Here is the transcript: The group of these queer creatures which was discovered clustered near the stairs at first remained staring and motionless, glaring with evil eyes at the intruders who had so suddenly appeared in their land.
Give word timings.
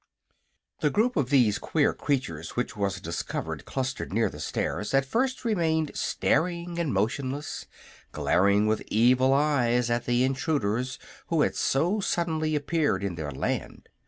The 0.79 0.89
group 0.89 1.15
of 1.15 1.29
these 1.29 1.59
queer 1.59 1.93
creatures 1.93 2.55
which 2.55 2.75
was 2.75 2.99
discovered 2.99 3.65
clustered 3.65 4.11
near 4.11 4.31
the 4.31 4.39
stairs 4.39 4.95
at 4.95 5.05
first 5.05 5.45
remained 5.45 5.91
staring 5.95 6.79
and 6.79 6.91
motionless, 6.91 7.67
glaring 8.11 8.65
with 8.65 8.81
evil 8.87 9.31
eyes 9.31 9.91
at 9.91 10.05
the 10.05 10.23
intruders 10.23 10.97
who 11.27 11.41
had 11.43 11.55
so 11.55 11.99
suddenly 11.99 12.55
appeared 12.55 13.03
in 13.03 13.13
their 13.13 13.29
land. 13.29 13.89